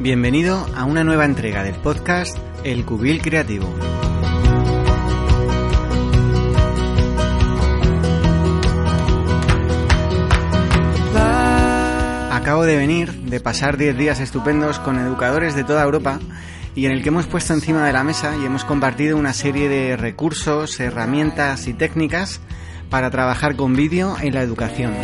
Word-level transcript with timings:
Bienvenido 0.00 0.66
a 0.74 0.86
una 0.86 1.04
nueva 1.04 1.26
entrega 1.26 1.62
del 1.62 1.74
podcast 1.74 2.38
El 2.64 2.86
Cubil 2.86 3.20
Creativo. 3.20 3.68
Acabo 12.32 12.64
de 12.64 12.78
venir 12.78 13.12
de 13.12 13.40
pasar 13.40 13.76
10 13.76 13.98
días 13.98 14.20
estupendos 14.20 14.78
con 14.78 14.98
educadores 14.98 15.54
de 15.54 15.64
toda 15.64 15.84
Europa 15.84 16.18
y 16.74 16.86
en 16.86 16.92
el 16.92 17.02
que 17.02 17.10
hemos 17.10 17.26
puesto 17.26 17.52
encima 17.52 17.84
de 17.84 17.92
la 17.92 18.02
mesa 18.02 18.34
y 18.40 18.46
hemos 18.46 18.64
compartido 18.64 19.18
una 19.18 19.34
serie 19.34 19.68
de 19.68 19.98
recursos, 19.98 20.80
herramientas 20.80 21.66
y 21.66 21.74
técnicas 21.74 22.40
para 22.88 23.10
trabajar 23.10 23.54
con 23.54 23.76
vídeo 23.76 24.16
en 24.22 24.32
la 24.32 24.40
educación. 24.40 24.94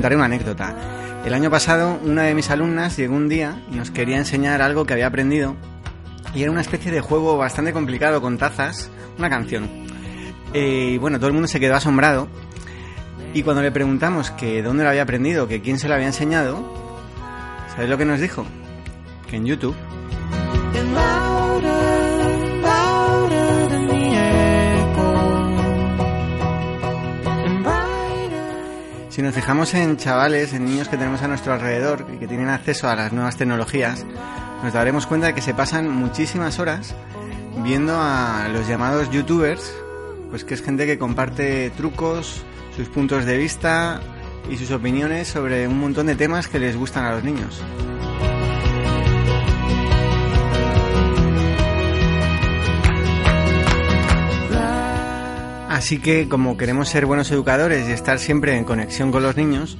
Contaré 0.00 0.16
una 0.16 0.24
anécdota. 0.24 0.74
El 1.26 1.34
año 1.34 1.50
pasado 1.50 2.00
una 2.02 2.22
de 2.22 2.34
mis 2.34 2.48
alumnas 2.48 2.96
llegó 2.96 3.14
un 3.14 3.28
día 3.28 3.62
y 3.70 3.74
nos 3.74 3.90
quería 3.90 4.16
enseñar 4.16 4.62
algo 4.62 4.86
que 4.86 4.94
había 4.94 5.06
aprendido 5.06 5.56
y 6.34 6.40
era 6.40 6.50
una 6.50 6.62
especie 6.62 6.90
de 6.90 7.02
juego 7.02 7.36
bastante 7.36 7.74
complicado 7.74 8.22
con 8.22 8.38
tazas, 8.38 8.90
una 9.18 9.28
canción. 9.28 9.68
Eh, 10.54 10.92
y 10.94 10.96
bueno, 10.96 11.18
todo 11.18 11.26
el 11.26 11.34
mundo 11.34 11.48
se 11.48 11.60
quedó 11.60 11.74
asombrado 11.74 12.28
y 13.34 13.42
cuando 13.42 13.60
le 13.60 13.70
preguntamos 13.72 14.30
que 14.30 14.62
dónde 14.62 14.84
lo 14.84 14.88
había 14.88 15.02
aprendido, 15.02 15.46
que 15.46 15.60
quién 15.60 15.78
se 15.78 15.86
lo 15.86 15.92
había 15.96 16.06
enseñado, 16.06 16.64
¿sabes 17.74 17.90
lo 17.90 17.98
que 17.98 18.06
nos 18.06 18.20
dijo? 18.20 18.46
Que 19.28 19.36
en 19.36 19.44
YouTube. 19.44 19.76
Fijamos 29.40 29.72
en 29.72 29.96
chavales, 29.96 30.52
en 30.52 30.66
niños 30.66 30.88
que 30.88 30.98
tenemos 30.98 31.22
a 31.22 31.28
nuestro 31.28 31.54
alrededor 31.54 32.04
y 32.14 32.18
que 32.18 32.28
tienen 32.28 32.50
acceso 32.50 32.90
a 32.90 32.94
las 32.94 33.10
nuevas 33.10 33.38
tecnologías, 33.38 34.04
nos 34.62 34.74
daremos 34.74 35.06
cuenta 35.06 35.28
de 35.28 35.34
que 35.34 35.40
se 35.40 35.54
pasan 35.54 35.88
muchísimas 35.88 36.58
horas 36.58 36.94
viendo 37.64 37.96
a 37.98 38.48
los 38.52 38.68
llamados 38.68 39.10
youtubers, 39.10 39.74
pues 40.28 40.44
que 40.44 40.52
es 40.52 40.60
gente 40.60 40.84
que 40.84 40.98
comparte 40.98 41.70
trucos, 41.70 42.42
sus 42.76 42.88
puntos 42.90 43.24
de 43.24 43.38
vista 43.38 44.02
y 44.50 44.58
sus 44.58 44.72
opiniones 44.72 45.28
sobre 45.28 45.66
un 45.66 45.80
montón 45.80 46.08
de 46.08 46.16
temas 46.16 46.46
que 46.46 46.58
les 46.58 46.76
gustan 46.76 47.06
a 47.06 47.12
los 47.12 47.24
niños. 47.24 47.62
Así 55.90 55.98
que 55.98 56.28
como 56.28 56.56
queremos 56.56 56.88
ser 56.88 57.04
buenos 57.04 57.32
educadores 57.32 57.88
y 57.88 57.90
estar 57.90 58.20
siempre 58.20 58.56
en 58.56 58.62
conexión 58.62 59.10
con 59.10 59.24
los 59.24 59.36
niños, 59.36 59.76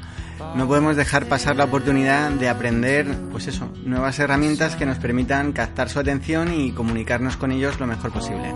no 0.56 0.66
podemos 0.66 0.96
dejar 0.96 1.26
pasar 1.26 1.54
la 1.54 1.66
oportunidad 1.66 2.32
de 2.32 2.48
aprender, 2.48 3.06
pues 3.30 3.46
eso, 3.46 3.70
nuevas 3.84 4.18
herramientas 4.18 4.74
que 4.74 4.86
nos 4.86 4.98
permitan 4.98 5.52
captar 5.52 5.88
su 5.88 6.00
atención 6.00 6.52
y 6.52 6.72
comunicarnos 6.72 7.36
con 7.36 7.52
ellos 7.52 7.78
lo 7.78 7.86
mejor 7.86 8.10
posible. 8.10 8.52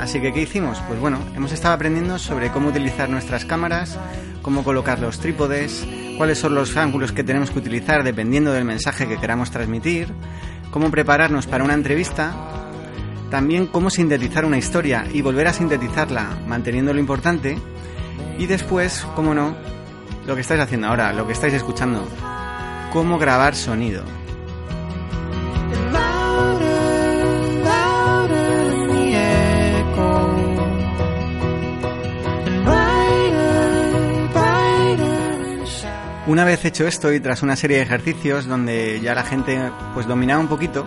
Así 0.00 0.20
que, 0.20 0.32
¿qué 0.32 0.42
hicimos? 0.42 0.80
Pues 0.88 0.98
bueno, 0.98 1.20
hemos 1.36 1.52
estado 1.52 1.74
aprendiendo 1.74 2.18
sobre 2.18 2.50
cómo 2.50 2.70
utilizar 2.70 3.08
nuestras 3.08 3.44
cámaras, 3.44 3.96
cómo 4.42 4.64
colocar 4.64 4.98
los 4.98 5.20
trípodes, 5.20 5.86
cuáles 6.16 6.38
son 6.38 6.56
los 6.56 6.76
ángulos 6.76 7.12
que 7.12 7.22
tenemos 7.22 7.52
que 7.52 7.60
utilizar 7.60 8.02
dependiendo 8.02 8.50
del 8.50 8.64
mensaje 8.64 9.06
que 9.06 9.18
queramos 9.18 9.52
transmitir, 9.52 10.12
cómo 10.72 10.90
prepararnos 10.90 11.46
para 11.46 11.62
una 11.62 11.74
entrevista, 11.74 12.65
también 13.30 13.66
cómo 13.66 13.90
sintetizar 13.90 14.44
una 14.44 14.58
historia 14.58 15.06
y 15.12 15.22
volver 15.22 15.48
a 15.48 15.52
sintetizarla 15.52 16.38
manteniendo 16.46 16.92
lo 16.92 17.00
importante, 17.00 17.58
y 18.38 18.46
después, 18.46 19.06
cómo 19.14 19.34
no, 19.34 19.56
lo 20.26 20.34
que 20.34 20.40
estáis 20.40 20.60
haciendo 20.60 20.88
ahora, 20.88 21.12
lo 21.12 21.26
que 21.26 21.32
estáis 21.32 21.54
escuchando, 21.54 22.06
cómo 22.92 23.18
grabar 23.18 23.54
sonido. 23.54 24.04
Una 36.26 36.44
vez 36.44 36.64
hecho 36.64 36.88
esto 36.88 37.12
y 37.12 37.20
tras 37.20 37.44
una 37.44 37.54
serie 37.54 37.76
de 37.76 37.84
ejercicios 37.84 38.46
donde 38.46 39.00
ya 39.00 39.14
la 39.14 39.22
gente 39.22 39.70
pues 39.94 40.08
dominaba 40.08 40.40
un 40.40 40.48
poquito, 40.48 40.84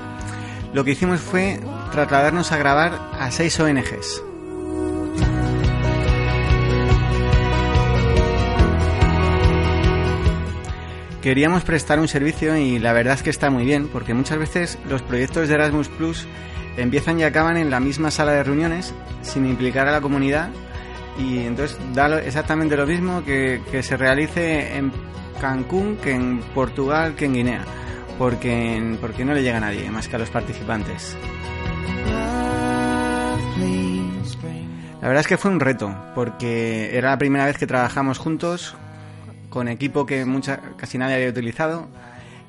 lo 0.73 0.83
que 0.83 0.91
hicimos 0.91 1.21
fue 1.21 1.61
trasladarnos 2.07 2.51
a 2.51 2.57
grabar 2.57 3.11
a 3.19 3.31
seis 3.31 3.59
ONGs. 3.59 4.23
Queríamos 11.21 11.63
prestar 11.63 11.99
un 11.99 12.07
servicio 12.07 12.55
y 12.55 12.79
la 12.79 12.93
verdad 12.93 13.15
es 13.15 13.23
que 13.23 13.29
está 13.29 13.49
muy 13.49 13.65
bien, 13.65 13.89
porque 13.89 14.13
muchas 14.13 14.37
veces 14.37 14.79
los 14.87 15.01
proyectos 15.01 15.49
de 15.49 15.55
Erasmus 15.55 15.89
Plus 15.89 16.25
empiezan 16.77 17.19
y 17.19 17.23
acaban 17.23 17.57
en 17.57 17.69
la 17.69 17.81
misma 17.81 18.09
sala 18.09 18.31
de 18.31 18.43
reuniones 18.43 18.93
sin 19.21 19.45
implicar 19.45 19.87
a 19.87 19.91
la 19.91 19.99
comunidad 19.99 20.49
y 21.17 21.39
entonces 21.39 21.77
da 21.93 22.21
exactamente 22.21 22.77
lo 22.77 22.87
mismo 22.87 23.23
que, 23.25 23.61
que 23.69 23.83
se 23.83 23.97
realice 23.97 24.77
en 24.77 24.93
Cancún 25.41 25.97
que 25.97 26.11
en 26.11 26.39
Portugal 26.55 27.15
que 27.15 27.25
en 27.25 27.33
Guinea, 27.33 27.65
porque, 28.19 28.97
porque 28.99 29.23
no 29.23 29.33
le 29.33 29.41
llega 29.41 29.57
a 29.57 29.61
nadie 29.61 29.89
más 29.89 30.07
que 30.09 30.17
a 30.17 30.19
los 30.19 30.29
participantes. 30.29 31.17
La 35.01 35.07
verdad 35.07 35.21
es 35.21 35.27
que 35.27 35.37
fue 35.37 35.49
un 35.49 35.61
reto, 35.61 35.95
porque 36.13 36.95
era 36.95 37.11
la 37.11 37.17
primera 37.17 37.45
vez 37.45 37.57
que 37.57 37.65
trabajamos 37.65 38.17
juntos, 38.17 38.75
con 39.49 39.69
equipo 39.69 40.05
que 40.05 40.25
mucha, 40.25 40.59
casi 40.75 40.97
nadie 40.97 41.15
había 41.15 41.29
utilizado, 41.29 41.87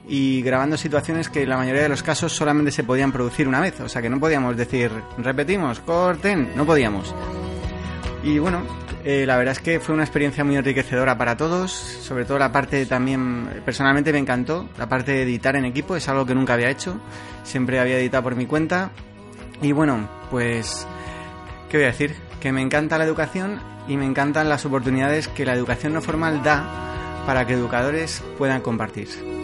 y 0.09 0.43
grabando 0.43 0.77
situaciones 0.77 1.29
que 1.29 1.45
en 1.45 1.49
la 1.49 1.57
mayoría 1.57 1.83
de 1.83 1.89
los 1.89 2.03
casos 2.03 2.33
solamente 2.33 2.73
se 2.73 2.83
podían 2.83 3.13
producir 3.13 3.47
una 3.47 3.61
vez. 3.61 3.79
O 3.81 3.89
sea 3.89 4.03
que 4.03 4.11
no 4.11 4.19
podíamos 4.19 4.57
decir, 4.57 4.91
repetimos, 5.19 5.79
corten, 5.79 6.51
no 6.57 6.67
podíamos. 6.67 7.15
Y 8.23 8.39
bueno, 8.39 8.63
eh, 9.03 9.25
la 9.27 9.37
verdad 9.39 9.53
es 9.53 9.61
que 9.61 9.81
fue 9.81 9.95
una 9.95 10.05
experiencia 10.05 10.45
muy 10.45 10.57
enriquecedora 10.57 11.17
para 11.17 11.37
todos, 11.37 11.73
sobre 11.73 12.27
todo 12.27 12.39
la 12.39 12.53
parte 12.53 12.85
también, 12.85 13.63
personalmente 13.65 14.13
me 14.13 14.19
encantó, 14.19 14.69
la 14.77 14.89
parte 14.89 15.13
de 15.13 15.23
editar 15.23 15.57
en 15.57 15.65
equipo, 15.65 15.97
es 15.97 16.07
algo 16.09 16.27
que 16.27 16.35
nunca 16.35 16.53
había 16.53 16.69
hecho, 16.69 17.01
siempre 17.43 17.81
había 17.81 17.99
editado 17.99 18.23
por 18.23 18.37
mi 18.37 18.45
cuenta. 18.45 18.91
Y 19.63 19.73
bueno, 19.73 20.07
pues, 20.31 20.87
¿qué 21.71 21.79
voy 21.79 21.85
a 21.85 21.91
decir? 21.91 22.15
Que 22.41 22.53
me 22.53 22.61
encanta 22.61 22.99
la 22.99 23.05
educación 23.05 23.59
y 23.89 23.97
me 23.97 24.05
encantan 24.05 24.51
las 24.51 24.67
oportunidades 24.67 25.29
que 25.29 25.47
la 25.47 25.55
educación 25.55 25.95
no 25.95 26.03
formal 26.03 26.43
da 26.43 27.23
para 27.27 27.47
que 27.47 27.55
educadores 27.55 28.23
puedan 28.37 28.61
compartir. 28.61 29.40